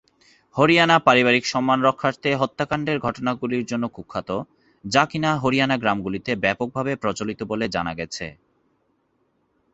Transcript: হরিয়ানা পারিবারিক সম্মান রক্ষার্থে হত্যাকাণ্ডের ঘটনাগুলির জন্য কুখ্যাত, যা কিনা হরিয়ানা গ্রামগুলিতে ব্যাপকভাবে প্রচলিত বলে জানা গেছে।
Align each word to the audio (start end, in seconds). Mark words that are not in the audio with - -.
হরিয়ানা 0.55 0.97
পারিবারিক 0.99 1.43
সম্মান 1.45 1.79
রক্ষার্থে 1.81 2.29
হত্যাকাণ্ডের 2.35 2.97
ঘটনাগুলির 2.99 3.63
জন্য 3.65 3.85
কুখ্যাত, 3.87 4.29
যা 4.85 5.03
কিনা 5.05 5.31
হরিয়ানা 5.37 5.75
গ্রামগুলিতে 5.77 6.31
ব্যাপকভাবে 6.35 6.91
প্রচলিত 6.95 7.39
বলে 7.43 7.65
জানা 7.69 7.93
গেছে। 7.93 8.25